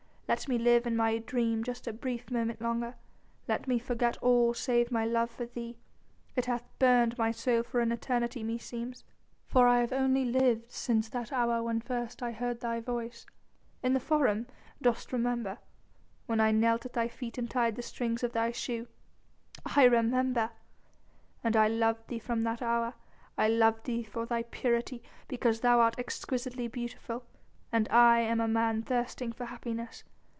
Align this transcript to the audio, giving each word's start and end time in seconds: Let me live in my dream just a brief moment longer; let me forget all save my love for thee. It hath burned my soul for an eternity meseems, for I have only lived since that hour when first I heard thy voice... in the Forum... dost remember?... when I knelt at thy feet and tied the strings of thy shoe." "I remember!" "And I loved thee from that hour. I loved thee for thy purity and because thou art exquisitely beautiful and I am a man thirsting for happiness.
Let 0.31 0.47
me 0.47 0.57
live 0.57 0.87
in 0.87 0.95
my 0.95 1.17
dream 1.17 1.61
just 1.61 1.87
a 1.87 1.91
brief 1.91 2.31
moment 2.31 2.61
longer; 2.61 2.95
let 3.49 3.67
me 3.67 3.77
forget 3.79 4.15
all 4.23 4.53
save 4.53 4.89
my 4.89 5.03
love 5.03 5.29
for 5.29 5.45
thee. 5.45 5.75
It 6.37 6.45
hath 6.45 6.63
burned 6.79 7.17
my 7.17 7.31
soul 7.31 7.63
for 7.63 7.81
an 7.81 7.91
eternity 7.91 8.41
meseems, 8.41 9.03
for 9.45 9.67
I 9.67 9.81
have 9.81 9.91
only 9.91 10.23
lived 10.23 10.71
since 10.71 11.09
that 11.09 11.33
hour 11.33 11.61
when 11.61 11.81
first 11.81 12.23
I 12.23 12.31
heard 12.31 12.61
thy 12.61 12.79
voice... 12.79 13.25
in 13.83 13.91
the 13.91 13.99
Forum... 13.99 14.47
dost 14.81 15.11
remember?... 15.11 15.57
when 16.27 16.39
I 16.39 16.51
knelt 16.51 16.85
at 16.85 16.93
thy 16.93 17.09
feet 17.09 17.37
and 17.37 17.51
tied 17.51 17.75
the 17.75 17.81
strings 17.81 18.23
of 18.23 18.31
thy 18.31 18.53
shoe." 18.53 18.87
"I 19.75 19.83
remember!" 19.83 20.51
"And 21.43 21.57
I 21.57 21.67
loved 21.67 22.07
thee 22.07 22.19
from 22.19 22.43
that 22.43 22.61
hour. 22.61 22.93
I 23.37 23.49
loved 23.49 23.83
thee 23.85 24.03
for 24.03 24.25
thy 24.25 24.43
purity 24.43 25.03
and 25.03 25.27
because 25.27 25.59
thou 25.59 25.81
art 25.81 25.95
exquisitely 25.99 26.69
beautiful 26.69 27.25
and 27.69 27.89
I 27.89 28.19
am 28.21 28.39
a 28.39 28.47
man 28.47 28.81
thirsting 28.83 29.33
for 29.33 29.47
happiness. 29.47 30.05